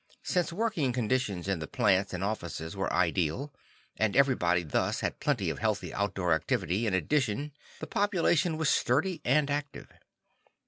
Since 0.23 0.51
working 0.51 0.93
conditions 0.93 1.47
in 1.47 1.59
the 1.59 1.67
plants 1.67 2.11
and 2.11 2.23
offices 2.23 2.75
were 2.75 2.91
ideal, 2.91 3.53
and 3.95 4.15
everybody 4.15 4.63
thus 4.63 5.01
had 5.01 5.19
plenty 5.19 5.51
of 5.51 5.59
healthy 5.59 5.93
outdoor 5.93 6.33
activity 6.33 6.87
in 6.87 6.95
addition, 6.95 7.51
the 7.79 7.85
population 7.85 8.57
was 8.57 8.67
sturdy 8.71 9.21
and 9.23 9.47
active. 9.51 9.91